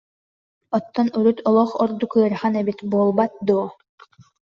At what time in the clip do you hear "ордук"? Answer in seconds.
1.83-2.11